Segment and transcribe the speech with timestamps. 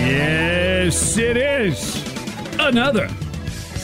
[0.00, 2.04] Yes, it is.
[2.58, 3.08] Another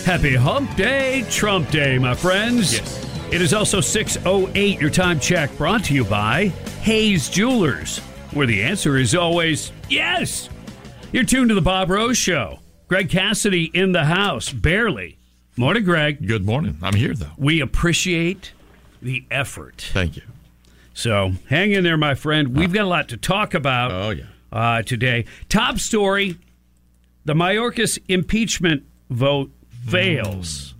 [0.05, 2.75] happy hump day, Trump day, my friends.
[2.75, 3.33] Yes.
[3.33, 6.49] It is also 608, your time check brought to you by
[6.83, 7.99] Hayes Jewelers,
[8.33, 10.51] where the answer is always yes.
[11.11, 12.59] You're tuned to the Bob Rose Show.
[12.87, 15.17] Greg Cassidy in the house, barely.
[15.57, 16.27] Morning, Greg.
[16.27, 16.79] Good morning.
[16.83, 17.33] I'm here, though.
[17.39, 18.53] We appreciate
[19.01, 19.91] the effort.
[19.93, 20.23] Thank you.
[20.95, 22.57] So hang in there, my friend.
[22.57, 24.25] We've got a lot to talk about Oh, yeah.
[24.53, 25.27] uh, today.
[25.49, 26.39] Top story
[27.25, 29.51] the Mayorkas impeachment vote
[29.89, 30.75] fails.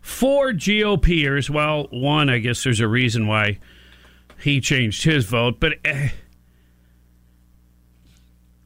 [0.00, 3.58] Four GOPers, well, one, I guess there's a reason why
[4.38, 6.10] he changed his vote, but eh,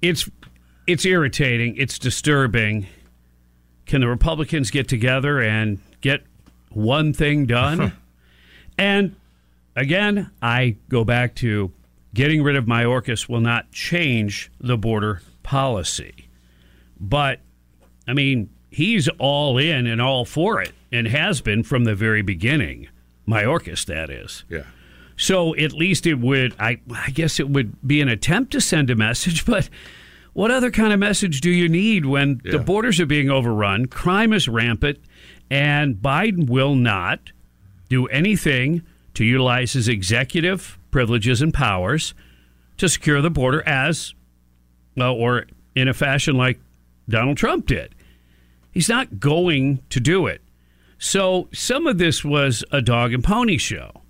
[0.03, 0.29] it's
[0.87, 2.87] it's irritating, it's disturbing.
[3.87, 6.23] Can the Republicans get together and get
[6.71, 7.93] one thing done?
[8.79, 9.15] and
[9.79, 11.73] again, I go back to
[12.15, 16.29] getting rid of Mayorkas will not change the border policy.
[16.99, 17.41] But,
[18.07, 22.23] I mean, he's all in and all for it and has been from the very
[22.23, 22.89] beginning.
[23.27, 24.45] Mayorkas, that is.
[24.49, 24.65] Yeah.
[25.17, 28.91] So at least it would, I, I guess it would be an attempt to send
[28.91, 29.69] a message, but
[30.33, 34.33] what other kind of message do you need when the borders are being overrun, crime
[34.33, 34.99] is rampant,
[35.51, 37.33] and Biden will not
[37.89, 38.83] do anything
[39.19, 42.15] to utilize his executive privileges and powers
[42.77, 44.15] to secure the border as,
[44.97, 46.61] well, or in a fashion like
[47.09, 47.97] Donald Trump did.
[48.71, 50.41] He's not going to do it.
[51.01, 54.03] So some of this was a dog and pony show.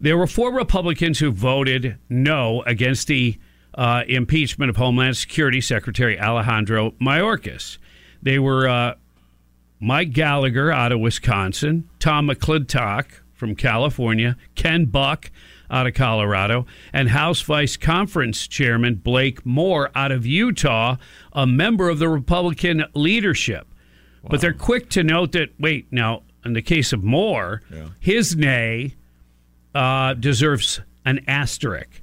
[0.00, 3.38] There were four Republicans who voted no against the
[3.74, 7.76] uh, impeachment of Homeland Security Secretary Alejandro Mayorkas.
[8.22, 8.94] They were uh,
[9.80, 15.32] Mike Gallagher out of Wisconsin, Tom McClintock from California, Ken Buck
[15.68, 20.94] out of Colorado, and House Vice Conference Chairman Blake Moore out of Utah,
[21.32, 23.66] a member of the Republican leadership.
[24.22, 27.62] But they're quick to note that, wait, now, in the case of Moore,
[27.98, 28.94] his nay
[29.74, 32.00] uh, deserves an asterisk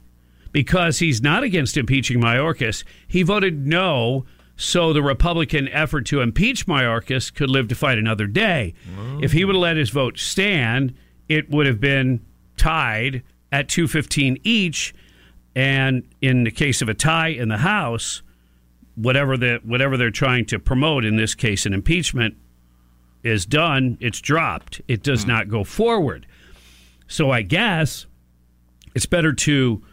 [0.52, 2.84] because he's not against impeaching Mayorkas.
[3.08, 4.26] He voted no,
[4.58, 8.74] so the Republican effort to impeach Mayorkas could live to fight another day.
[9.22, 10.94] If he would have let his vote stand,
[11.30, 12.26] it would have been
[12.58, 14.94] tied at 215 each.
[15.56, 18.22] And in the case of a tie in the House,
[18.96, 22.36] whatever the whatever they're trying to promote in this case, an impeachment
[23.24, 23.98] is done.
[24.00, 24.82] It's dropped.
[24.88, 25.30] It does hmm.
[25.30, 26.26] not go forward.
[27.08, 28.06] So I guess
[28.96, 29.84] it's better to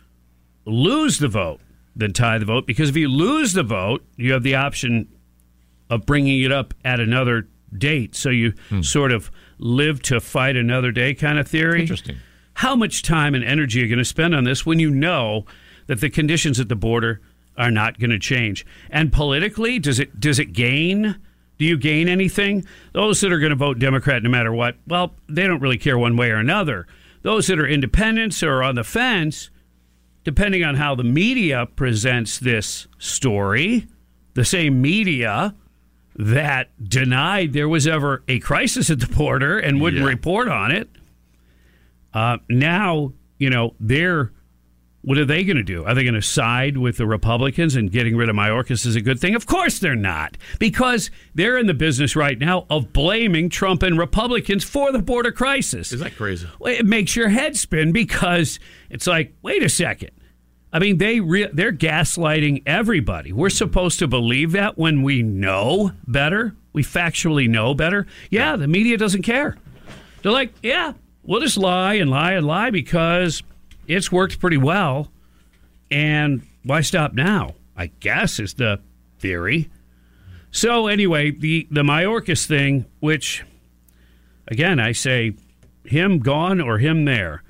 [0.64, 1.60] lose the vote
[1.94, 5.08] than tie the vote because if you lose the vote, you have the option
[5.88, 8.14] of bringing it up at another date.
[8.14, 8.82] So you hmm.
[8.82, 11.82] sort of live to fight another day kind of theory.
[11.82, 12.16] Interesting.
[12.54, 15.44] How much time and energy are you going to spend on this when you know
[15.86, 17.20] that the conditions at the border
[17.56, 18.64] are not going to change?
[18.90, 21.16] And politically, does it does it gain?
[21.58, 22.64] Do you gain anything?
[22.92, 25.98] Those that are going to vote Democrat no matter what, well, they don't really care
[25.98, 26.86] one way or another.
[27.22, 29.50] Those that are independents or on the fence,
[30.22, 33.86] depending on how the media presents this story,
[34.34, 35.54] the same media
[36.18, 40.08] that denied there was ever a crisis at the border and wouldn't Yeah.
[40.08, 40.88] report on it.
[42.14, 44.32] Uh, now, you know, they're
[45.02, 45.84] what are they going to do?
[45.84, 49.00] Are they going to side with the Republicans and getting rid of Mayorkas is a
[49.00, 49.36] good thing?
[49.36, 53.96] Of course they're not, because they're in the business right now of blaming Trump and
[53.96, 55.92] Republicans for the border crisis.
[55.92, 56.48] Is that crazy?
[56.64, 58.58] It makes your head spin because
[58.90, 60.10] it's like, wait a second.
[60.76, 63.32] I mean, they re- they're gaslighting everybody.
[63.32, 68.06] We're supposed to believe that when we know better, we factually know better.
[68.28, 69.56] Yeah, the media doesn't care.
[70.20, 70.92] They're like, yeah,
[71.22, 73.42] we'll just lie and lie and lie because
[73.86, 75.10] it's worked pretty well.
[75.90, 77.54] And why stop now?
[77.74, 78.78] I guess is the
[79.18, 79.70] theory.
[80.50, 83.46] So anyway, the the Mayorkas thing, which
[84.46, 85.36] again I say,
[85.86, 87.42] him gone or him there,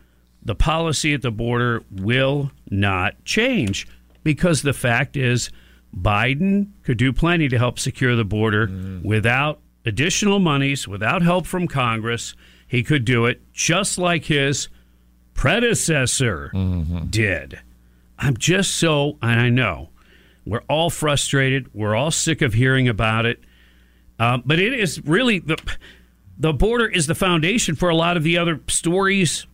[0.46, 3.86] the policy at the border will not change
[4.22, 5.50] because the fact is
[5.94, 8.70] Biden could do plenty to help secure the border
[9.02, 12.34] without additional monies, without help from Congress.
[12.68, 14.68] He could do it just like his
[15.34, 16.50] predecessor
[17.10, 17.58] did.
[18.18, 19.90] I'm just so, and I know
[20.44, 21.68] we're all frustrated.
[21.74, 23.40] We're all sick of hearing about it.
[24.18, 25.56] Um, but it is really the
[26.38, 29.46] the border is the foundation for a lot of the other stories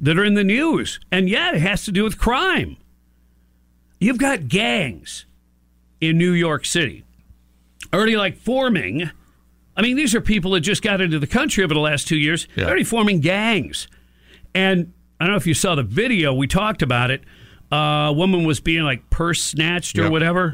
[0.00, 2.76] that are in the news, and yeah, it has to do with crime.
[3.98, 5.24] You've got gangs
[6.00, 7.04] in New York City
[7.94, 9.10] already like forming.
[9.76, 12.16] I mean, these are people that just got into the country over the last two
[12.16, 12.46] years.
[12.56, 13.88] They're already forming gangs,
[14.54, 16.34] and I don't know if you saw the video.
[16.34, 17.22] We talked about it.
[17.72, 20.12] Uh, a woman was being like purse snatched or Yep.
[20.12, 20.52] whatever,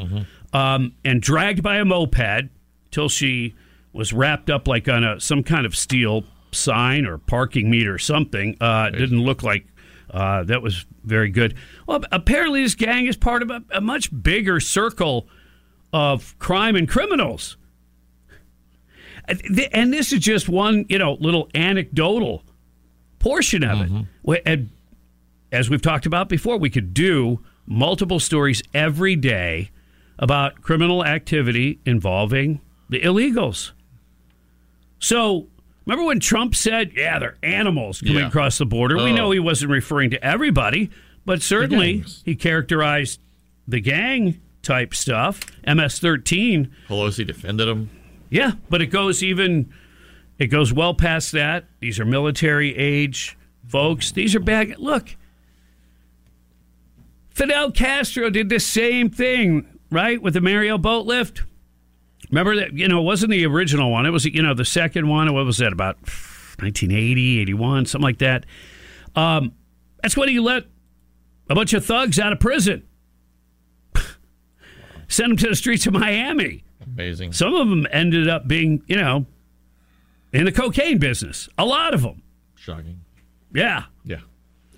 [0.52, 2.48] um, and dragged by a moped
[2.90, 3.54] till she
[3.92, 7.98] was wrapped up like on a some kind of steel sign or parking meter or
[7.98, 8.56] something.
[8.60, 9.66] Uh, it didn't look like
[10.10, 11.54] uh, that was very good.
[11.86, 15.26] Well, apparently this gang is part of a, a much bigger circle
[15.92, 17.56] of crime and criminals.
[19.72, 22.42] And this is just one, you know, little anecdotal
[23.18, 24.42] portion of it.
[24.44, 24.70] And
[25.52, 29.70] as we've talked about before, we could do multiple stories every day
[30.18, 33.72] about criminal activity involving the illegals.
[34.98, 35.48] So,
[35.86, 38.28] remember when Trump said, yeah, they're animals coming Yeah.
[38.28, 38.96] across the border?
[38.96, 39.14] We Oh.
[39.16, 40.90] know he wasn't referring to everybody,
[41.24, 43.20] but certainly he characterized
[43.66, 46.68] the gang type stuff, MS 13.
[46.88, 47.90] Pelosi defended him.
[48.30, 49.68] Yeah, but it goes even
[50.38, 51.66] it goes well past that.
[51.80, 53.36] These are military age
[53.68, 54.10] folks.
[54.10, 54.78] These are bad.
[54.78, 55.16] Look,
[57.30, 61.42] Fidel Castro did the same thing, right, with the Mariel boat lift.
[62.32, 62.72] Remember that?
[62.72, 64.06] You know, it wasn't the original one.
[64.06, 65.32] It was, you know, the second one.
[65.34, 65.72] What was that?
[65.72, 65.96] About
[66.58, 68.46] 1980, 81, something like that.
[69.14, 69.52] Um,
[70.02, 70.64] that's when he let
[71.50, 72.84] a bunch of thugs out of prison,
[75.08, 76.64] sent them to the streets of Miami.
[76.84, 77.34] Amazing.
[77.34, 79.26] Some of them ended up being, you know,
[80.32, 81.50] in the cocaine business.
[81.58, 82.22] A lot of them.
[82.54, 83.00] Shocking.
[83.54, 83.84] Yeah.
[84.04, 84.20] Yeah.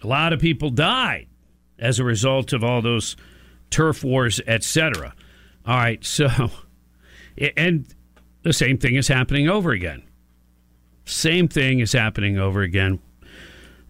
[0.02, 1.28] A lot of people died
[1.78, 3.16] as a result of all those
[3.70, 5.14] turf wars, etc.
[5.64, 6.50] All right, so
[7.56, 7.86] and
[8.42, 10.02] the same thing is happening over again.
[11.04, 13.00] Same thing is happening over again.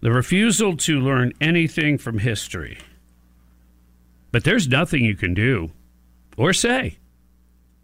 [0.01, 2.77] The refusal to learn anything from history.
[4.31, 5.71] But there's nothing you can do
[6.37, 6.97] or say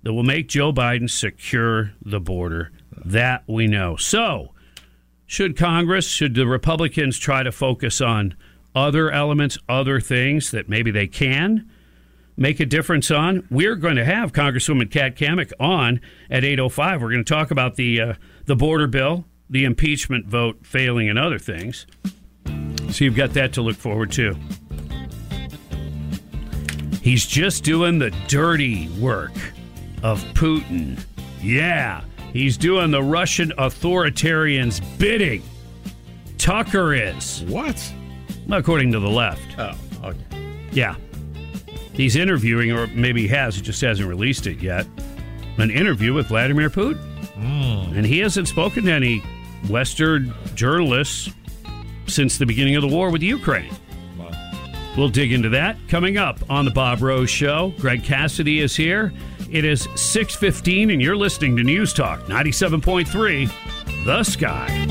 [0.03, 2.71] that will make Joe Biden secure the border.
[3.05, 3.95] That we know.
[3.95, 4.53] So,
[5.25, 8.35] should Congress, should the Republicans try to focus on
[8.75, 11.69] other elements, other things that maybe they can
[12.37, 13.47] make a difference on?
[13.49, 17.01] We're going to have Congresswoman Kat Cammack on at 8:05.
[17.01, 18.13] We're going to talk about the uh,
[18.45, 21.85] the border bill, the impeachment vote failing, and other things.
[22.89, 24.35] So you've got that to look forward to.
[27.01, 29.33] He's just doing the dirty work
[30.03, 31.03] of Putin.
[31.41, 35.43] Yeah, he's doing the Russian authoritarians' bidding.
[36.37, 37.43] Tucker is.
[37.47, 37.93] What?
[38.51, 39.57] According to the left.
[39.57, 39.73] Oh,
[40.03, 40.17] okay.
[40.71, 40.95] Yeah.
[41.93, 44.87] He's interviewing, or maybe he has, he just hasn't released it yet,
[45.57, 46.99] an interview with Vladimir Putin.
[47.35, 47.97] Hmm.
[47.97, 49.19] And he hasn't spoken to any
[49.69, 51.29] Western journalists
[52.07, 53.73] since the beginning of the war with Ukraine.
[54.97, 57.73] We'll dig into that coming up on the Bob Rose Show.
[57.77, 59.13] Greg Cassidy is here.
[59.49, 63.49] It is 6:15 and you're listening to News Talk 97.3
[64.05, 64.90] The Sky.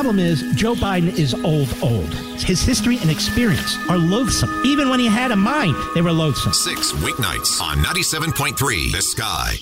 [0.00, 2.08] Problem is, Joe Biden is old, old.
[2.40, 4.62] His history and experience are loathsome.
[4.64, 6.54] Even when he had a mind, they were loathsome.
[6.54, 9.56] Six weeknights on 97.3 The Sky.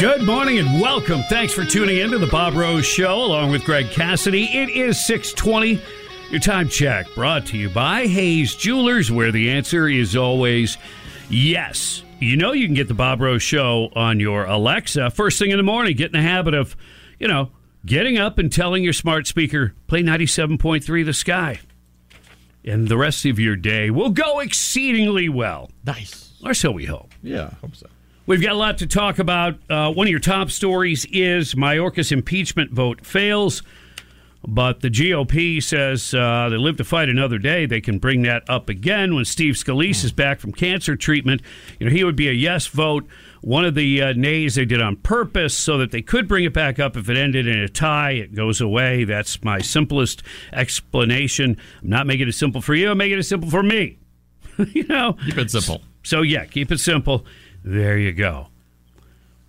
[0.00, 1.22] Good morning and welcome.
[1.28, 4.46] Thanks for tuning in to the Bob Rose Show along with Greg Cassidy.
[4.46, 5.80] It is 620.
[6.32, 10.76] Your time check brought to you by Hayes Jewelers, where the answer is always
[11.30, 12.03] yes.
[12.20, 15.56] You know you can get the Bob Rose Show on your Alexa first thing in
[15.56, 15.96] the morning.
[15.96, 16.76] Get in the habit of,
[17.18, 17.50] you know,
[17.84, 21.60] getting up and telling your smart speaker, play 97.3 The Sky.
[22.64, 25.70] And the rest of your day will go exceedingly well.
[25.84, 26.32] Nice.
[26.42, 27.10] Or so we hope.
[27.22, 27.88] Yeah, I hope so.
[28.26, 29.58] We've got a lot to talk about.
[29.68, 33.62] Uh, one of your top stories is Mayorkas impeachment vote fails,
[34.46, 37.66] but the GOP says uh, they live to fight another day.
[37.66, 41.40] They can bring that up again when Steve Scalise is back from cancer treatment.
[41.78, 43.06] You know, he would be a yes vote.
[43.40, 46.52] One of the uh, nays they did on purpose so that they could bring it
[46.54, 48.12] back up if it ended in a tie.
[48.12, 49.04] It goes away.
[49.04, 50.22] That's my simplest
[50.52, 51.58] explanation.
[51.82, 52.90] I'm not making it simple for you.
[52.90, 53.98] I'm making it simple for me.
[54.72, 55.82] you know, Keep it simple.
[56.04, 57.26] so, yeah, keep it simple.
[57.64, 58.48] There you go.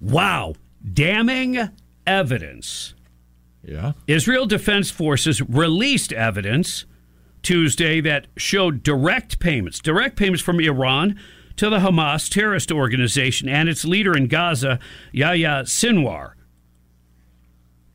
[0.02, 0.56] Wow.
[0.94, 1.70] Damning
[2.08, 2.95] evidence.
[3.67, 3.93] Yeah.
[4.07, 6.86] Israel Defense Forces released evidence
[7.41, 11.19] Tuesday that showed direct payments, direct payments from Iran
[11.57, 14.79] to the Hamas terrorist organization and its leader in Gaza,
[15.12, 16.34] Yahya Sinwar.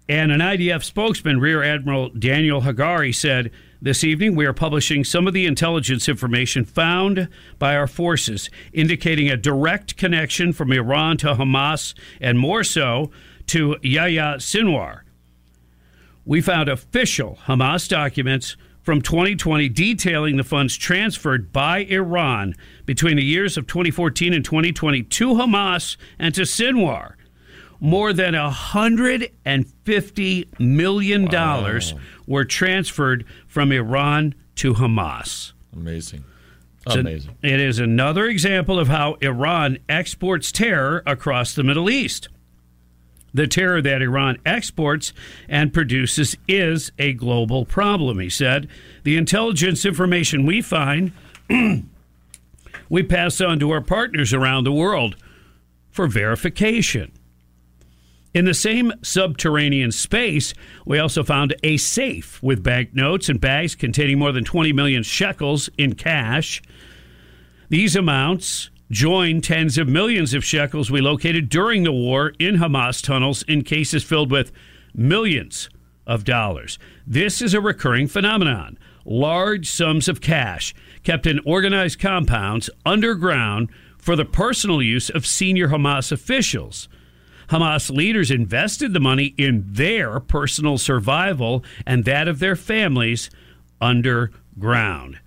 [0.09, 3.51] And an IDF spokesman, Rear Admiral Daniel Hagari, said
[3.81, 9.29] this evening we are publishing some of the intelligence information found by our forces, indicating
[9.29, 13.11] a direct connection from Iran to Hamas and more so
[13.47, 15.03] to Yahya Sinwar.
[16.25, 22.55] We found official Hamas documents from 2020 detailing the funds transferred by Iran
[22.87, 27.15] between the years of 2014 and 2020 to Hamas and to Sinwar
[27.81, 31.29] more than $150 million
[32.27, 35.53] were transferred from Iran to Hamas.
[35.73, 36.25] Amazing.
[36.87, 37.37] Amazing.
[37.43, 42.29] it is another example of how Iran exports terror across the Middle East.
[43.33, 45.13] The terror that Iran exports
[45.49, 48.69] and produces is a global problem, he said.
[49.05, 51.13] The intelligence information we find,
[52.89, 55.17] we pass on to our partners around the world
[55.91, 57.13] for verification.
[58.33, 60.55] In the same subterranean space,
[60.87, 65.69] we also found a safe with banknotes and bags containing more than 20 million shekels
[65.77, 66.63] in cash.
[67.69, 73.03] These amounts join tens of millions of shekels we located during the war in Hamas
[73.03, 74.53] tunnels in cases filled with
[74.95, 75.69] millions
[76.07, 76.79] of dollars.
[77.07, 78.79] This is a recurring phenomenon.
[79.05, 85.69] Large sums of cash kept in organized compounds underground for the personal use of senior
[85.69, 86.89] Hamas officials.
[87.49, 93.31] Hamas leaders invested the money in their personal survival and that of their families
[93.81, 95.19] underground.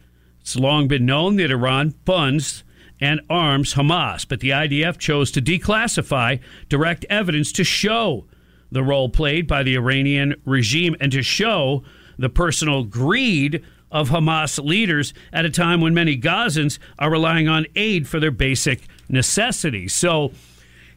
[0.41, 2.63] It's long been known that Iran funds
[3.03, 8.25] and arms Hamas, but the IDF chose to declassify direct evidence to show
[8.71, 11.83] the role played by the Iranian regime and to show
[12.17, 17.65] the personal greed of Hamas leaders at a time when many Gazans are relying on
[17.75, 19.91] aid for their basic necessities.
[19.91, 20.31] So,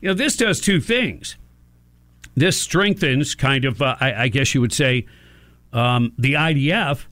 [0.00, 1.36] you know, this does two things.
[2.36, 5.06] This strengthens, kind of, uh, I, I guess you would say,
[5.72, 7.04] um, the IDF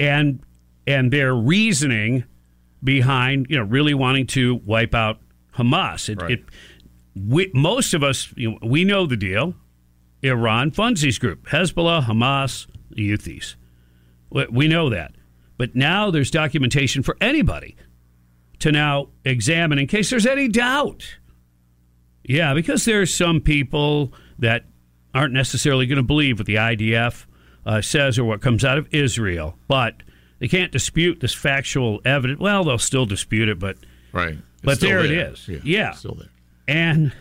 [0.00, 0.40] and
[0.86, 2.24] and their reasoning
[2.82, 5.20] behind, you know, really wanting to wipe out
[5.56, 6.08] Hamas.
[6.08, 6.44] It, it
[7.14, 9.54] we, most of us, you know, we know the deal.
[10.22, 13.54] Iran funds these groups, Hezbollah, Hamas, the Houthis.
[14.30, 15.14] We- We know that.
[15.56, 17.74] But now there's documentation for anybody
[18.60, 21.16] to now examine in case there's any doubt.
[22.24, 24.64] Yeah, because there's some people that
[25.14, 27.24] aren't necessarily going to believe what the IDF
[27.66, 30.02] uh, says or what comes out of Israel, but
[30.38, 32.40] they can't dispute this factual evidence.
[32.40, 33.76] Well, they'll still dispute it, but
[34.12, 34.34] Right.
[34.34, 35.12] It's but there, there.
[35.12, 35.48] it is.
[35.48, 36.28] Yeah, Yeah, still there.
[36.66, 37.12] And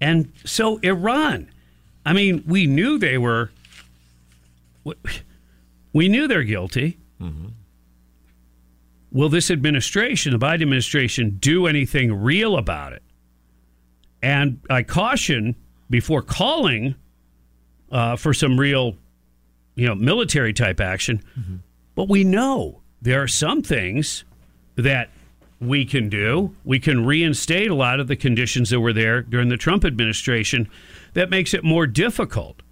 [0.00, 1.50] and so Iran,
[2.04, 3.50] I mean, we knew they were.
[5.92, 6.98] We knew they're guilty.
[9.12, 13.02] Will this administration, the Biden administration, do anything real about it?
[14.22, 15.56] And I caution
[15.88, 16.94] before calling
[17.90, 18.96] uh, for some real,
[19.74, 21.22] you know, military type action.
[22.00, 24.24] But we know there are some things
[24.74, 25.10] that
[25.60, 26.56] we can do.
[26.64, 30.66] We can reinstate a lot of the conditions that were there during the Trump administration
[31.12, 32.62] that makes it more difficult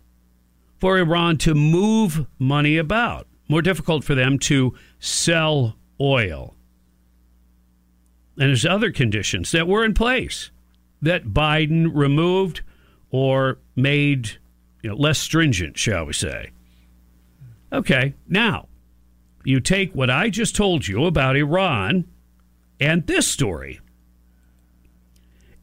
[0.78, 6.54] for Iran to move money about, more difficult for them to sell oil.
[8.38, 10.50] And there's other conditions that were in place
[11.02, 12.62] that Biden removed
[13.10, 14.38] or made
[14.80, 16.50] you know, less stringent, shall we say.
[17.70, 18.68] Okay, now
[19.48, 22.04] you take what I just told you about Iran
[22.78, 23.80] and this story.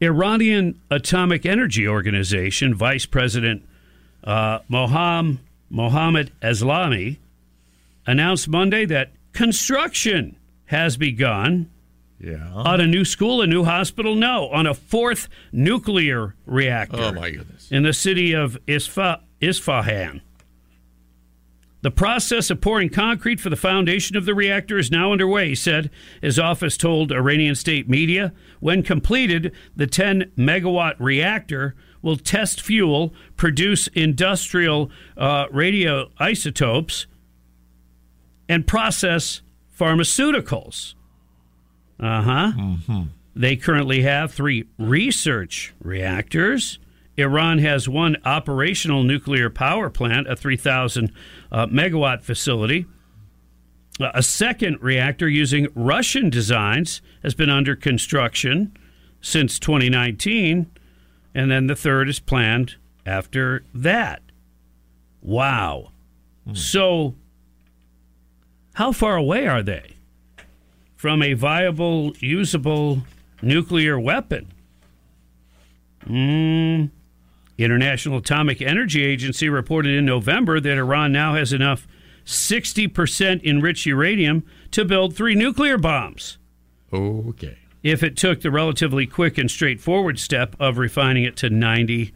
[0.02, 3.64] Iranian Atomic Energy Organization Vice President
[4.24, 5.38] uh, Moham,
[5.70, 7.18] Mohammed Eslami
[8.06, 11.70] announced Monday that construction has begun
[12.20, 12.50] Yeah.
[12.52, 14.16] on a new school, a new hospital.
[14.16, 16.98] No, on a fourth nuclear reactor.
[17.00, 17.70] Oh, my goodness.
[17.70, 20.22] In the city of Isfa- Isfahan.
[21.86, 25.54] The process of pouring concrete for the foundation of the reactor is now underway, he
[25.54, 25.88] said.
[26.20, 28.32] His office told Iranian state media.
[28.58, 37.06] When completed, the 10 megawatt reactor will test fuel, produce industrial uh, radioisotopes,
[38.48, 39.42] and process
[39.78, 40.94] pharmaceuticals.
[42.00, 42.52] Uh huh.
[43.36, 46.80] They currently have three research reactors.
[47.16, 51.12] Iran has one operational nuclear power plant, a 3,000
[51.50, 52.86] uh, megawatt facility.
[53.98, 58.76] Uh, A second reactor using Russian designs has been under construction
[59.20, 60.70] since 2019.
[61.34, 64.22] And then the third is planned after that.
[65.22, 65.92] Wow.
[66.52, 67.16] So,
[68.74, 69.96] how far away are they
[70.94, 73.02] from a viable, usable
[73.42, 74.52] nuclear weapon?
[76.06, 76.90] Mm.
[77.64, 81.86] International Atomic Energy Agency reported in November that Iran now has enough
[82.24, 86.38] 60% enriched uranium to build three nuclear bombs
[86.92, 87.56] Okay.
[87.82, 92.12] if it took the relatively quick and straightforward step of refining it to 90%.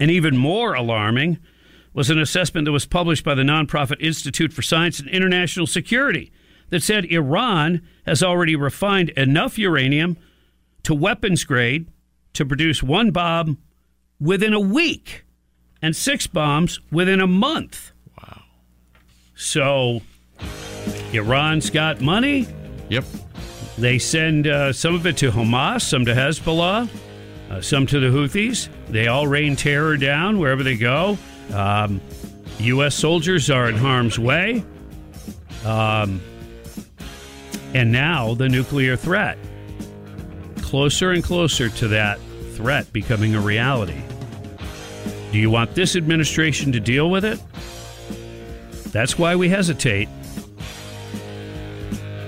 [0.00, 1.38] And even more alarming
[1.92, 6.32] was an assessment that was published by the nonprofit Institute for Science and International Security
[6.70, 10.16] that said Iran has already refined enough uranium
[10.84, 11.86] to weapons grade
[12.34, 13.58] to produce one bomb
[14.20, 15.24] within a week
[15.82, 17.92] and six bombs within a month.
[18.20, 18.42] Wow.
[19.34, 20.00] So
[21.12, 22.46] Iran's got money.
[22.88, 23.04] Yep.
[23.78, 26.88] They send uh, some of it to Hamas, some to Hezbollah,
[27.50, 28.68] uh, some to the Houthis.
[28.88, 31.18] They all rain terror down wherever they go.
[31.52, 32.00] Um,
[32.58, 32.94] U.S.
[32.94, 34.64] soldiers are in harm's way.
[35.64, 36.20] Um,
[37.74, 39.38] and now the nuclear threat.
[40.74, 42.18] Closer and closer to that
[42.56, 44.02] threat becoming a reality.
[45.30, 47.40] Do you want this administration to deal with it?
[48.90, 50.08] That's why we hesitate.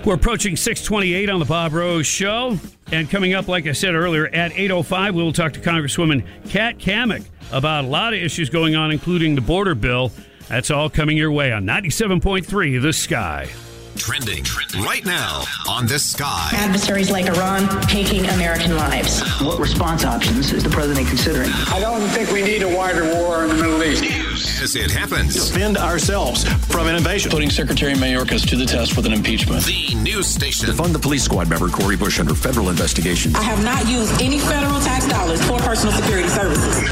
[0.05, 2.57] We're approaching 628 on the Bob Rose Show.
[2.93, 6.79] And coming up, like I said earlier, at 8.05, we will talk to Congresswoman Kat
[6.79, 10.13] Cammack about a lot of issues going on, including the border bill.
[10.47, 13.49] That's all coming your way on 97.3 The Sky.
[13.97, 14.45] Trending
[14.85, 16.51] right now on this sky.
[16.55, 19.21] Adversaries like Iran taking American lives.
[19.41, 21.51] What response options is the president considering?
[21.69, 24.63] I don't think we need a wider war in the Middle East.
[24.63, 25.35] As it happens.
[25.35, 27.31] Defend ourselves from an invasion.
[27.31, 29.65] Putting Secretary Mayorkas to the test with an impeachment.
[29.65, 30.73] The news station.
[30.75, 33.35] Fund the police squad member Cori Bush under federal investigation.
[33.35, 36.91] I have not used any federal tax dollars for personal security services.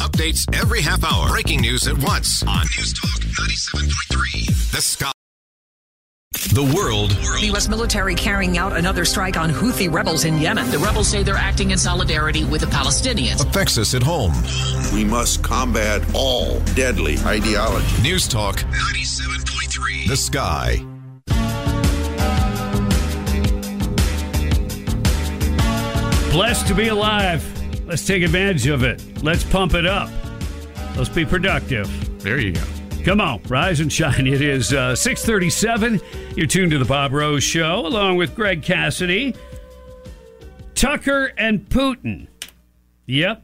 [0.00, 1.28] Updates every half hour.
[1.28, 4.72] Breaking news at once on News Talk 97.3.
[4.72, 5.12] The Sky.
[6.54, 7.10] The world.
[7.10, 7.68] The U.S.
[7.68, 10.70] military carrying out another strike on Houthi rebels in Yemen.
[10.70, 13.44] The rebels say they're acting in solidarity with the Palestinians.
[13.44, 14.32] Affects us at home.
[14.94, 18.02] We must combat all deadly ideology.
[18.02, 20.08] News Talk 97.3.
[20.08, 20.76] The Sky.
[26.32, 27.44] Blessed to be alive.
[27.86, 29.22] Let's take advantage of it.
[29.22, 30.10] Let's pump it up.
[30.96, 31.88] Let's be productive.
[32.22, 32.62] There you go.
[33.04, 34.26] Come on, rise and shine.
[34.26, 36.02] It is uh, 637.
[36.36, 39.34] You're tuned to the Bob Rose Show, along with Greg Cassidy,
[40.74, 42.28] Tucker, and Putin.
[43.06, 43.42] Yep.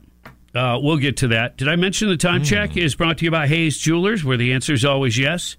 [0.55, 1.57] Uh, we'll get to that.
[1.57, 4.53] Did I mention the time check is brought to you by Hayes Jewelers, where the
[4.53, 5.57] answer is always yes?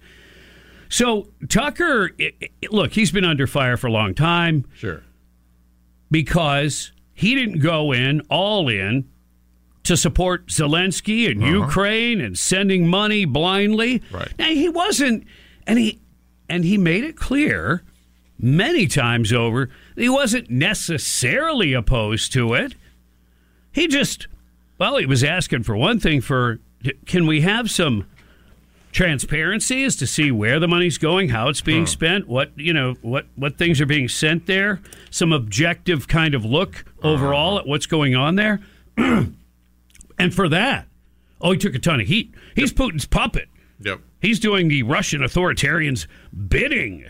[0.90, 4.66] So, Tucker, i i look, he's been under fire for a long time.
[4.76, 5.04] Sure.
[6.12, 9.10] Because he didn't go in all in
[9.88, 11.66] to support Zelensky and Uh-huh.
[11.66, 14.02] Ukraine and sending money blindly.
[14.12, 14.32] Right.
[14.40, 15.26] Now he wasn't,
[15.66, 16.00] and he
[16.50, 17.84] and he made it clear
[18.40, 22.76] many times over that he wasn't necessarily opposed to it.
[23.72, 24.28] He just,
[24.78, 26.60] well, he was asking for one thing: for
[27.06, 28.06] can we have some
[28.92, 32.96] transparency as to see where the money's going, how it's being spent, what you know,
[33.02, 37.86] what what things are being sent there, some objective kind of look overall at what's
[37.86, 38.60] going on there.
[40.18, 40.88] and for that,
[41.42, 42.34] oh, he took a ton of heat.
[42.56, 43.50] He's Putin's puppet.
[43.80, 44.02] Yep.
[44.22, 46.08] He's doing the Russian authoritarians'
[46.48, 47.06] bidding.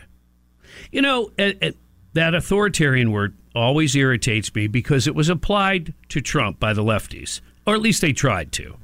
[0.91, 6.73] You know, that authoritarian word always irritates me because it was applied to Trump by
[6.73, 8.77] the lefties, or at least they tried to.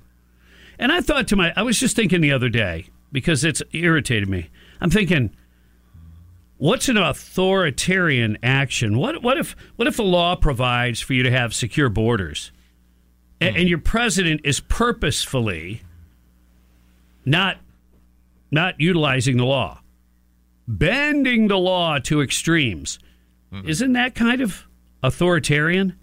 [0.79, 4.27] And I thought to my, I was just thinking the other day because it's irritated
[4.27, 4.49] me.
[4.81, 5.36] I'm thinking,
[6.57, 8.97] what's an authoritarian action?
[8.97, 12.51] What what if what if a law provides for you to have secure borders,
[13.43, 15.82] A- and, your president is purposefully
[17.25, 17.58] not
[18.51, 19.82] not utilizing the law,
[20.67, 22.99] bending the law to extremes?
[23.51, 23.67] Mm-hmm.
[23.67, 24.67] Isn't that kind of
[25.01, 25.97] authoritarian?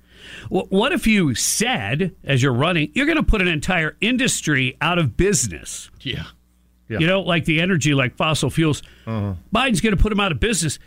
[0.48, 4.98] What if you said, as you're running, you're going to put an entire industry out
[4.98, 5.90] of business?
[6.00, 6.24] Yeah.
[6.88, 8.82] You know, like the energy, like fossil fuels.
[9.06, 9.34] Uh-huh.
[9.54, 10.78] Biden's going to put them out of business.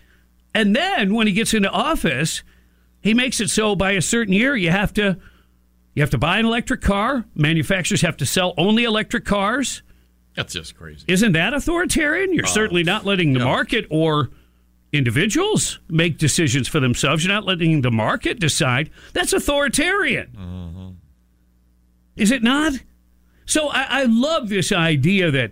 [0.53, 2.43] And then when he gets into office,
[3.01, 5.17] he makes it so by a certain year you have to
[5.95, 7.25] you have to buy an electric car.
[7.35, 9.83] Manufacturers have to sell only electric cars.
[10.35, 11.05] That's just crazy.
[11.07, 12.33] Isn't that authoritarian?
[12.33, 14.29] You're Uh, certainly not letting the market or
[14.91, 17.23] individuals make decisions for themselves.
[17.23, 18.89] You're not letting the market decide.
[19.13, 20.97] That's authoritarian.
[22.15, 22.73] Is it not?
[23.45, 25.51] So I, I love this idea that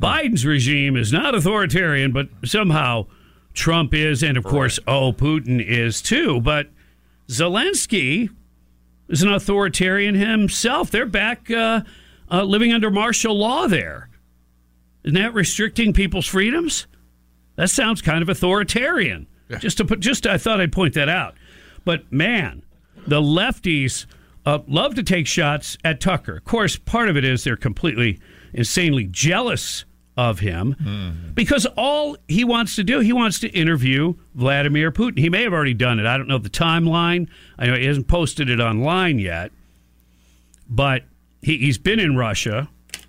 [0.00, 3.06] Biden's regime is not authoritarian, but somehow
[3.54, 6.40] Trump is, and of course, oh, Putin is too.
[6.40, 6.70] But
[7.28, 8.30] Zelensky
[9.12, 10.90] is an authoritarian himself.
[10.90, 11.82] They're back uh,
[12.30, 14.08] uh, living under martial law there.
[15.04, 16.86] Isn't that restricting people's freedoms?
[17.56, 19.28] That sounds kind of authoritarian.
[19.58, 21.34] Just to put, just I thought I'd point that out.
[21.84, 22.64] But man,
[23.06, 24.06] the lefties
[24.46, 26.38] uh, love to take shots at Tucker.
[26.38, 28.18] Of course, part of it is they're completely
[28.54, 29.84] insanely jealous
[30.16, 30.76] of him
[31.34, 35.18] because all he wants to do, he wants to interview Vladimir Putin.
[35.18, 36.06] He may have already done it.
[36.06, 37.28] I don't know the timeline.
[37.58, 39.52] I know he hasn't posted it online yet,
[40.68, 41.04] but
[41.40, 42.68] he, he's been in Russia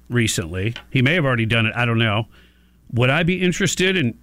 [0.10, 0.76] recently.
[0.92, 1.74] He may have already done it.
[1.76, 2.28] I don't know.
[2.94, 4.18] Would I be interested in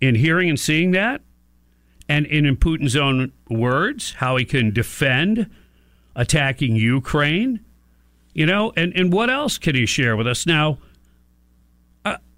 [0.00, 1.20] in hearing and seeing that?
[2.08, 5.48] And in, in Putin's own words, how he can defend
[6.14, 7.60] attacking Ukraine?
[8.34, 10.46] You know, and, and what else can he share with us?
[10.46, 10.78] Now,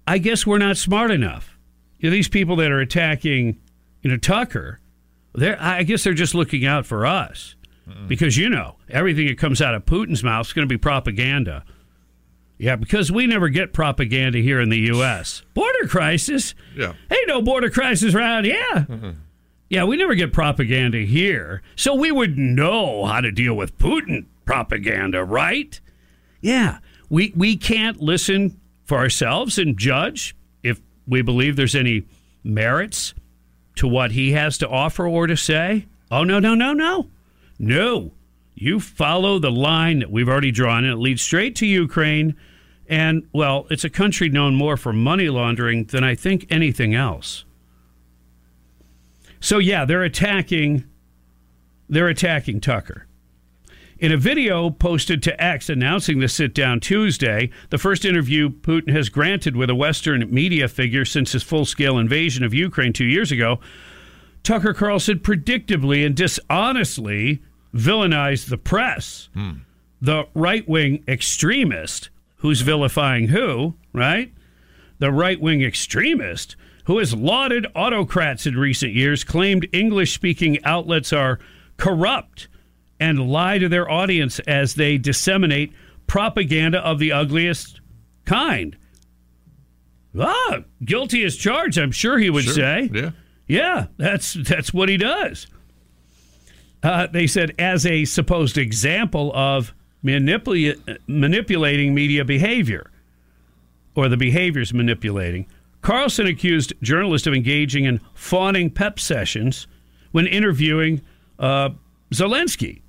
[0.07, 1.57] I, guess we're not smart enough.
[1.99, 3.59] You know, these people that are attacking,
[4.01, 4.79] you know, Tucker,
[5.33, 7.55] they're, I guess they're just looking out for us.
[8.07, 11.63] Because, you know, everything that comes out of Putin's mouth is going to be propaganda.
[12.57, 15.43] Yeah, because we never get propaganda here in the U.S.
[15.53, 16.55] Border crisis?
[16.75, 16.93] Yeah.
[17.09, 18.45] Hey, no border crisis around.
[18.45, 18.85] Yeah.
[19.69, 21.61] Yeah, we never get propaganda here.
[21.75, 25.79] So we would know how to deal with Putin propaganda, right?
[26.41, 26.79] Yeah.
[27.09, 32.05] We we can't listen for ourselves and judge if we believe there's any
[32.43, 33.13] merits
[33.75, 35.87] to what he has to offer or to say.
[36.09, 37.09] Oh no, no, no, no.
[37.59, 38.11] No.
[38.53, 42.35] You follow the line that we've already drawn and it leads straight to Ukraine.
[42.87, 47.43] And well, it's a country known more for money laundering than I think anything else.
[49.39, 50.85] So yeah, they're attacking
[51.89, 53.07] they're attacking Tucker.
[53.97, 58.91] In a video posted to X announcing the sit down Tuesday, the first interview Putin
[58.91, 63.05] has granted with a Western media figure since his full scale invasion of Ukraine two
[63.05, 63.61] years ago,
[64.43, 67.41] Tucker Carlson predictably and dishonestly
[67.73, 69.29] villainized the press.
[69.33, 69.51] Hmm.
[70.01, 74.33] The right wing extremist who's vilifying who, right?
[74.99, 81.13] The right wing extremist who has lauded autocrats in recent years, claimed English speaking outlets
[81.13, 81.39] are
[81.77, 82.49] corrupt
[82.99, 85.73] and lie to their audience as they disseminate
[86.07, 87.81] propaganda of the ugliest
[88.25, 88.77] kind.
[90.17, 92.89] Ah, guilty as charged, I'm sure he would Sure, say.
[92.93, 93.11] yeah.
[93.47, 95.45] Yeah, that's that's what he does.
[96.81, 102.89] Uh, they said as a supposed example of manipula- manipulating media behavior,
[103.95, 105.45] or the behaviors manipulating.
[105.81, 109.67] Carlson accused journalists of engaging in fawning pep sessions
[110.11, 111.01] when interviewing
[111.37, 111.69] uh,
[112.13, 112.81] Zelensky.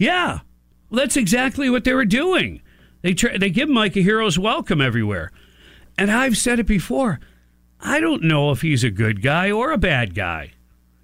[0.00, 0.40] Yeah,
[0.88, 2.62] well, that's exactly what they were doing.
[3.02, 5.30] They try, they give Mike a hero's welcome everywhere,
[5.98, 7.20] and I've said it before.
[7.80, 10.52] I don't know if he's a good guy or a bad guy.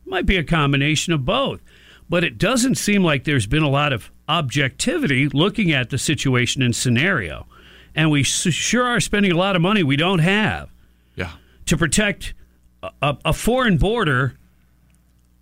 [0.04, 1.60] Might be a combination of both.
[2.08, 6.62] but it doesn't seem like there's been a lot of objectivity looking at the situation
[6.62, 7.46] and scenario.
[7.94, 10.70] And we sure are spending a lot of money we don't have.
[11.16, 11.32] Yeah.
[11.66, 12.34] To protect
[12.82, 14.34] a, a foreign border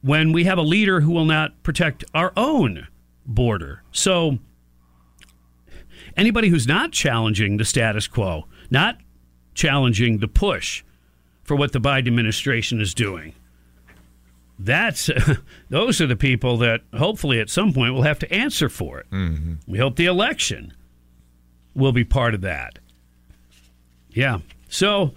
[0.02, 2.86] when we have a leader who will not protect our own
[3.26, 3.82] border.
[3.92, 4.38] So
[6.16, 8.98] anybody who's not challenging the status quo, not
[9.54, 10.82] challenging the push
[11.42, 13.34] for what the Biden administration is doing.
[14.58, 15.10] That's
[15.68, 19.10] those are the people that hopefully at some point will have to answer for it.
[19.10, 19.54] Mm-hmm.
[19.66, 20.72] We hope the election
[21.74, 22.78] will be part of that.
[24.10, 24.38] Yeah.
[24.68, 25.12] So,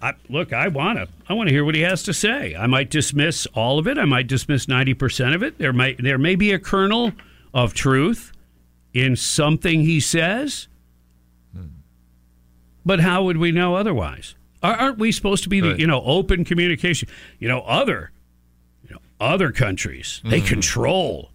[0.00, 2.54] I, look, I want to I want to hear what he has to say.
[2.54, 3.98] I might dismiss all of it.
[3.98, 5.58] I might dismiss 90% of it.
[5.58, 7.12] There might there may be a kernel
[7.54, 8.32] of truth
[8.94, 10.68] in something he says.
[12.84, 14.34] But how would we know otherwise?
[14.62, 17.08] Aren't we supposed to be the, you know, open communication?
[17.38, 18.10] You know, other
[18.82, 20.46] you know, other countries, they Mhm.
[20.46, 21.30] control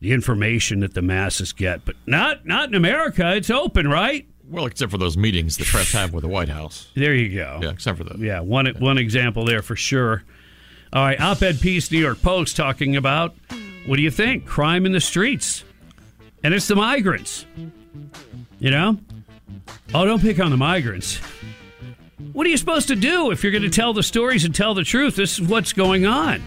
[0.00, 3.34] the information that the masses get, but not not in America.
[3.34, 4.26] It's open, right?
[4.48, 6.88] Well, except for those meetings the press have with the White House.
[6.94, 7.60] There you go.
[7.62, 10.24] Yeah, except for the Yeah, one one example there for sure.
[10.92, 13.34] All right, op-ed piece, New York Post, talking about
[13.86, 14.46] what do you think?
[14.46, 15.64] Crime in the streets,
[16.42, 17.46] and it's the migrants.
[18.58, 18.98] You know?
[19.94, 21.18] Oh, don't pick on the migrants.
[22.32, 24.74] What are you supposed to do if you're going to tell the stories and tell
[24.74, 25.16] the truth?
[25.16, 26.42] This is what's going on.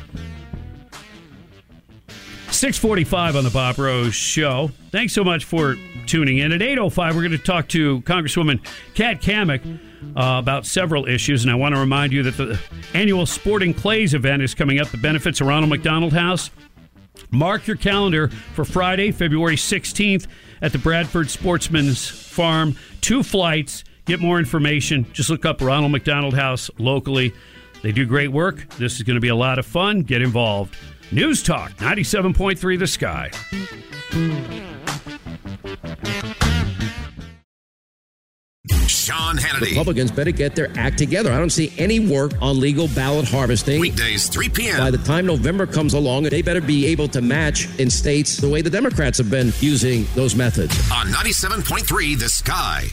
[2.50, 4.70] 645 on the Bob Rose Show.
[4.92, 6.52] Thanks so much for tuning in.
[6.52, 9.66] At 805, we're going to talk to Congresswoman Kat Cammack
[10.16, 11.44] uh, about several issues.
[11.44, 12.60] And I want to remind you that the
[12.94, 14.90] annual Sporting Clays event is coming up.
[14.90, 16.52] The benefits of Ronald McDonald House.
[17.34, 20.28] Mark your calendar for Friday, February 16th
[20.62, 22.76] at the Bradford Sportsman's Farm.
[23.02, 23.84] Two flights.
[24.06, 25.06] Get more information.
[25.14, 27.34] Just look up Ronald McDonald House locally.
[27.82, 28.68] They do great work.
[28.78, 30.02] This is going to be a lot of fun.
[30.02, 30.76] Get involved.
[31.12, 33.32] News Talk 97.3 The Sky.
[39.04, 39.72] Sean Hannity.
[39.72, 41.32] Republicans better get their act together.
[41.32, 43.82] I don't see any work on legal ballot harvesting.
[43.82, 44.78] Weekdays, 3 p.m.
[44.78, 48.48] By the time November comes along, they better be able to match in states the
[48.48, 50.74] way the Democrats have been using those methods.
[50.92, 52.88] On 97.3 The Sky.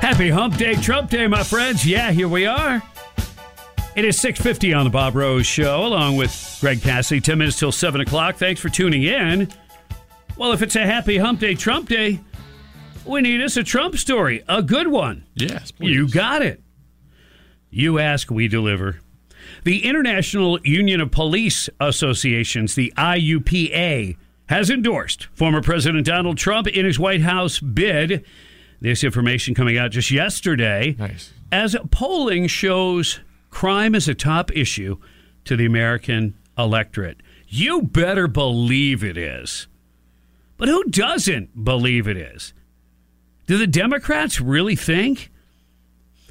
[0.00, 1.86] Happy Hump Day, Trump Day, my friends.
[1.86, 2.82] Yeah, here we are.
[3.94, 7.70] It is 6.50 on the Bob Rose Show, along with Greg Cassidy, 10 minutes till
[7.70, 8.34] 7 o'clock.
[8.36, 9.48] Thanks for tuning in.
[10.36, 12.20] Well, if it's a happy Hump Day, Trump Day,
[13.06, 15.24] we need us a Trump story, a good one.
[15.34, 16.60] Yes, You got it.
[17.70, 19.00] You ask, we deliver.
[19.62, 24.16] The International Union of Police Associations, the IUPA,
[24.48, 28.24] has endorsed former President Donald Trump in his White House bid.
[28.80, 30.96] This information coming out just yesterday.
[30.98, 31.32] Nice.
[31.52, 33.20] As polling shows
[33.50, 34.98] crime is a top issue
[35.44, 37.18] to the American electorate.
[37.48, 39.68] You better believe it is.
[40.64, 42.54] But who doesn't believe it is?
[43.46, 45.30] Do the Democrats really think?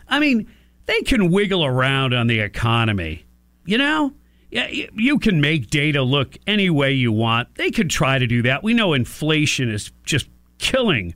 [0.10, 0.52] I mean,
[0.88, 3.28] they can wiggle around on the economy.
[3.64, 4.12] You know?
[4.50, 7.54] You can make data look any way you want.
[7.54, 8.64] They could try to do that.
[8.64, 11.14] We know inflation is just killing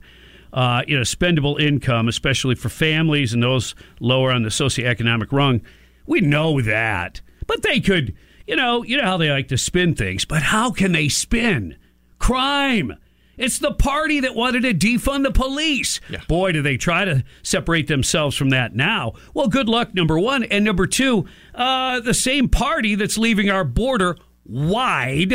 [0.52, 5.60] uh, you know, spendable income, especially for families and those lower on the socioeconomic rung.
[6.06, 7.20] We know that.
[7.48, 8.14] But they could,
[8.46, 11.74] you know, you know how they like to spin things, but how can they spin?
[12.20, 12.94] Crime.
[13.38, 16.00] It's the party that wanted to defund the police.
[16.26, 19.14] Boy, do they try to separate themselves from that now.
[19.32, 20.44] Well, good luck, number one.
[20.44, 25.32] And number two, uh, the same party that's leaving our border wide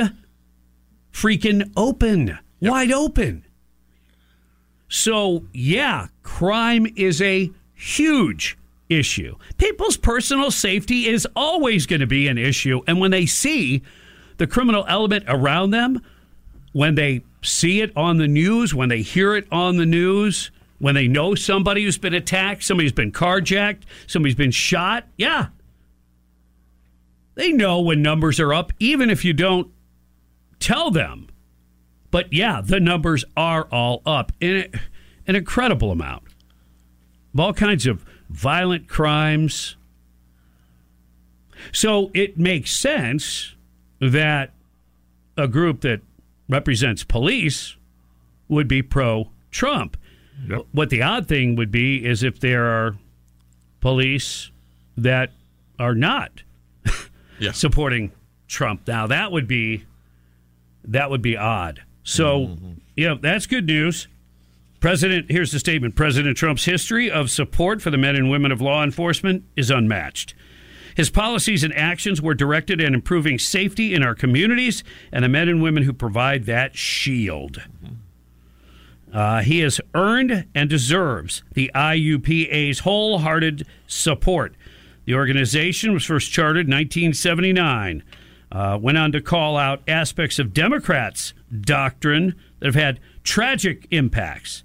[1.12, 2.38] freaking open.
[2.60, 3.46] Wide open.
[4.90, 8.58] So, yeah, crime is a huge
[8.90, 9.36] issue.
[9.58, 12.82] People's personal safety is always going to be an issue.
[12.88, 13.82] And when they see
[14.38, 16.02] the criminal element around them,
[16.74, 20.96] when they see it on the news, when they hear it on the news, when
[20.96, 25.48] they know somebody who's been attacked, somebody's been carjacked, somebody's been shot, yeah.
[27.36, 29.72] They know when numbers are up, even if you don't
[30.60, 31.28] tell them.
[32.12, 34.70] But yeah, the numbers are all up in
[35.26, 36.24] an incredible amount
[37.34, 39.76] of all kinds of violent crimes.
[41.72, 43.56] So it makes sense
[44.00, 44.52] that
[45.38, 46.02] a group that
[46.54, 47.76] represents police
[48.48, 49.98] would be pro Trump.
[50.72, 52.96] What the odd thing would be is if there are
[53.82, 54.52] police
[54.96, 55.32] that
[55.80, 56.44] are not
[57.54, 58.12] supporting
[58.48, 58.88] Trump.
[58.88, 59.86] Now that would be
[60.86, 61.82] that would be odd.
[62.04, 62.74] So, mm-hmm.
[62.96, 64.08] you know, that's good news.
[64.80, 68.62] President, here's the statement President Trump's history of support for the men and women of
[68.62, 70.36] law enforcement is unmatched.
[70.96, 75.50] His policies and actions were directed at improving safety in our communities and the men
[75.50, 77.62] and women who provide that shield.
[79.12, 84.56] Uh, he has earned and deserves the IUPA's wholehearted support.
[85.06, 88.04] The organization was first chartered in 1979.
[88.52, 94.64] Uh, went on to call out aspects of Democrats' doctrine that have had tragic impacts.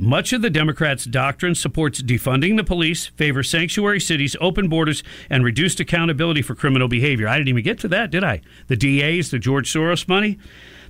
[0.00, 5.44] Much of the Democrats' doctrine supports defunding the police, favors sanctuary cities, open borders, and
[5.44, 7.28] reduced accountability for criminal behavior.
[7.28, 8.40] I didn't even get to that, did I?
[8.68, 10.38] The DAs, the George Soros money.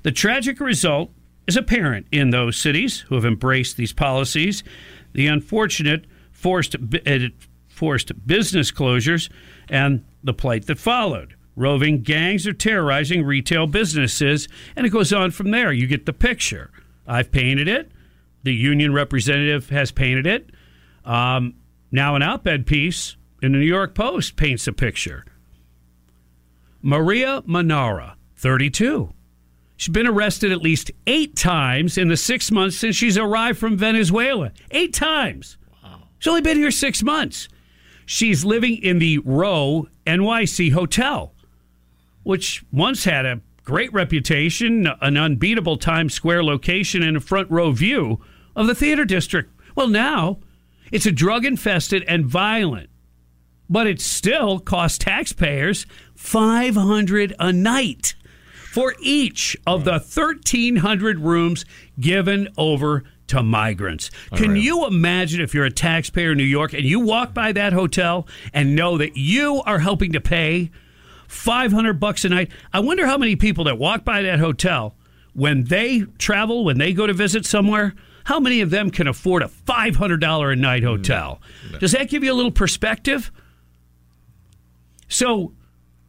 [0.04, 1.10] The tragic result
[1.48, 4.62] is apparent in those cities who have embraced these policies.
[5.12, 7.18] The unfortunate forced, uh,
[7.66, 9.28] forced business closures
[9.68, 11.34] and the plight that followed.
[11.56, 14.46] Roving gangs are terrorizing retail businesses,
[14.76, 15.72] and it goes on from there.
[15.72, 16.70] You get the picture.
[17.08, 17.90] I've painted it.
[18.42, 20.50] The union representative has painted it.
[21.04, 21.54] Um,
[21.90, 25.24] now, an op ed piece in the New York Post paints a picture.
[26.82, 29.12] Maria Manara, 32.
[29.76, 33.76] She's been arrested at least eight times in the six months since she's arrived from
[33.76, 34.52] Venezuela.
[34.70, 35.56] Eight times.
[35.82, 36.02] Wow.
[36.18, 37.48] She's only been here six months.
[38.04, 41.32] She's living in the Row NYC Hotel,
[42.24, 47.72] which once had a great reputation, an unbeatable Times Square location, and a front row
[47.72, 48.20] view
[48.60, 49.50] of the theater district.
[49.74, 50.38] Well, now
[50.92, 52.90] it's a drug infested and violent,
[53.68, 58.14] but it still costs taxpayers 500 a night
[58.70, 61.64] for each of the 1,300 rooms
[61.98, 64.10] given over to migrants.
[64.34, 64.60] Can right.
[64.60, 68.26] you imagine if you're a taxpayer in New York and you walk by that hotel
[68.52, 70.70] and know that you are helping to pay
[71.28, 72.50] 500 bucks a night?
[72.72, 74.96] I wonder how many people that walk by that hotel
[75.32, 77.94] when they travel, when they go to visit somewhere,
[78.30, 81.40] how many of them can afford a $500 a night hotel?
[81.64, 81.78] No, no.
[81.80, 83.32] Does that give you a little perspective?
[85.08, 85.52] So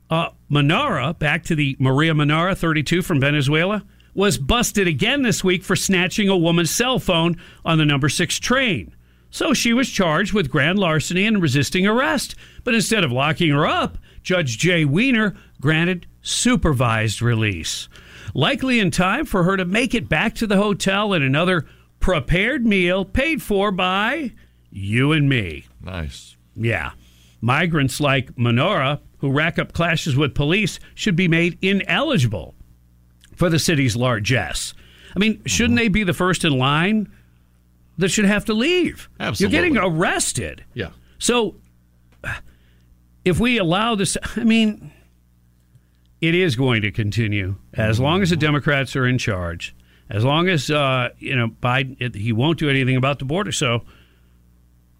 [0.07, 5.63] uh, Manara, back to the Maria Manara, 32 from Venezuela, was busted again this week
[5.63, 8.95] for snatching a woman's cell phone on the number six train.
[9.31, 12.35] So she was charged with grand larceny and resisting arrest.
[12.63, 17.89] But instead of locking her up, Judge Jay Weiner granted supervised release.
[18.35, 21.65] Likely in time for her to make it back to the hotel in another
[22.01, 24.33] prepared meal paid for by
[24.69, 25.65] you and me.
[25.81, 26.35] Nice.
[26.55, 26.91] Yeah.
[27.39, 32.55] Migrants like Manara who rack up clashes with police should be made ineligible
[33.35, 34.73] for the city's largesse.
[35.15, 37.11] I mean, shouldn't they be the first in line
[37.97, 39.09] that should have to leave?
[39.19, 39.57] Absolutely.
[39.57, 40.63] You're getting arrested.
[40.73, 40.89] Yeah.
[41.19, 41.55] So
[43.23, 44.91] if we allow this, I mean,
[46.19, 49.75] it is going to continue as long as the Democrats are in charge.
[50.11, 53.51] As long as uh, you know Biden, he won't do anything about the border.
[53.51, 53.83] So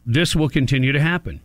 [0.06, 1.42] this will continue to happen.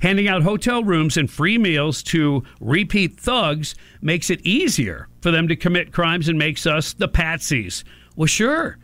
[0.00, 5.48] Handing out hotel rooms and free meals to repeat thugs makes it easier for them
[5.48, 7.84] to commit crimes and makes us the patsies.
[8.16, 8.78] Well, sure.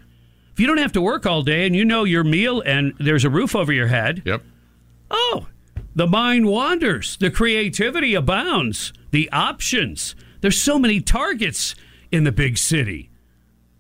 [0.53, 3.25] If you don't have to work all day and you know your meal and there's
[3.25, 4.23] a roof over your head.
[4.25, 4.42] Yep.
[5.11, 5.46] Oh,
[5.94, 7.16] the mind wanders.
[7.16, 8.92] The creativity abounds.
[9.11, 10.14] The options.
[10.40, 11.75] There's so many targets
[12.11, 13.10] in the big city.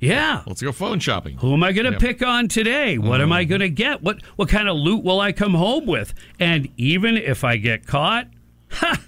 [0.00, 0.42] Yeah.
[0.46, 1.36] Let's go phone shopping.
[1.36, 2.00] Who am I going to yep.
[2.00, 2.96] pick on today?
[2.96, 3.22] What mm-hmm.
[3.22, 3.50] am I mm-hmm.
[3.50, 4.02] going to get?
[4.02, 6.14] What what kind of loot will I come home with?
[6.40, 8.26] And even if I get caught,
[8.70, 9.00] ha,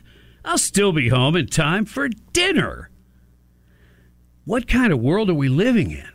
[0.45, 2.91] I'll still be home in time for dinner.
[4.45, 6.09] What kind of world are we living in?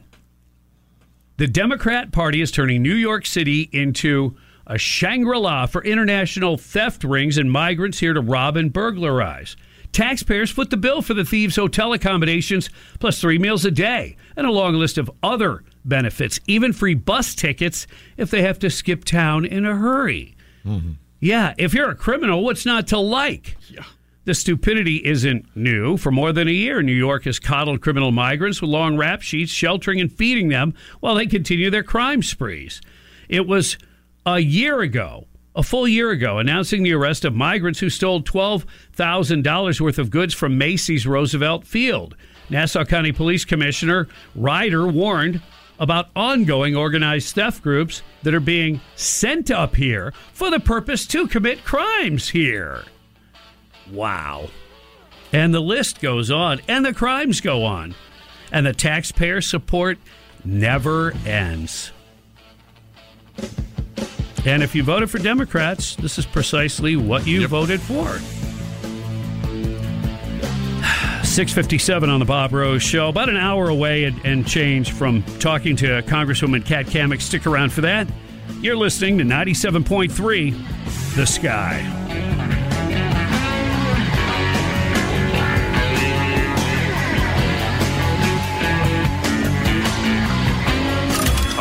[1.38, 4.36] The Democrat Party is turning New York City into
[4.68, 9.56] a Shangri La for international theft rings and migrants here to rob and burglarize.
[9.98, 14.46] Taxpayers foot the bill for the thieves' hotel accommodations, plus three meals a day, and
[14.46, 19.06] a long list of other benefits, even free bus tickets if they have to skip
[19.06, 20.38] town in a hurry.
[20.64, 20.92] Mm-hmm.
[21.20, 23.58] Yeah, if you're a criminal, what's not to like?
[23.72, 23.86] Yeah.
[24.26, 25.98] The stupidity isn't new.
[25.98, 29.52] For more than a year, New York has coddled criminal migrants with long rap sheets,
[29.52, 32.82] sheltering and feeding them while they continue their crime sprees.
[33.30, 33.80] It was
[34.28, 35.26] a year ago
[35.58, 40.34] a full year ago, announcing the arrest of migrants who stole $12,000 worth of goods
[40.36, 42.16] from Macy's Roosevelt Field.
[42.50, 45.42] Nassau County Police Commissioner Ryder warned
[45.80, 51.28] about ongoing organized theft groups that are being sent up here for the purpose to
[51.28, 52.84] commit crimes here.
[53.92, 54.50] Wow.
[55.34, 57.96] And the list goes on, and the crimes go on,
[58.52, 59.98] and the taxpayer support
[60.46, 61.92] never ends.
[64.46, 67.50] And if you voted for Democrats, this is precisely what you yep.
[67.50, 68.20] voted for.
[71.38, 73.10] 657 on the Bob Rose Show.
[73.10, 77.22] About an hour away and, and change from talking to Congresswoman Kat Cammack.
[77.22, 78.08] Stick around for that.
[78.62, 82.27] You're listening to 97.3 The Sky.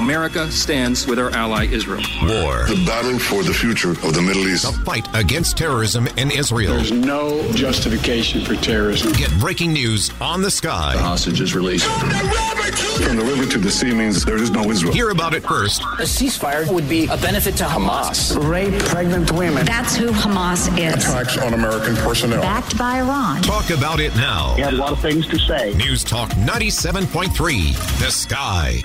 [0.07, 2.01] America stands with our ally Israel.
[2.23, 2.65] War.
[2.67, 4.65] The battle for the future of the Middle East.
[4.65, 6.77] The fight against terrorism in Israel.
[6.77, 9.13] There's no justification for terrorism.
[9.15, 10.93] Get breaking news on the sky.
[10.93, 11.87] The hostage is released.
[11.87, 14.93] From the river to the sea means there is no Israel.
[14.93, 15.83] Hear about it first.
[15.83, 18.39] A ceasefire would be a benefit to Hamas.
[18.49, 19.67] Rape pregnant women.
[19.67, 21.05] That's who Hamas is.
[21.05, 22.43] Attacks on American personnel.
[22.43, 23.43] Backed by Iran.
[23.43, 24.55] Talk about it now.
[24.57, 25.75] You have a lot of things to say.
[25.75, 27.99] News Talk 97.3.
[27.99, 28.85] The Sky.